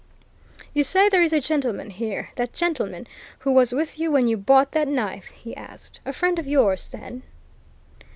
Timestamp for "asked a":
5.55-6.11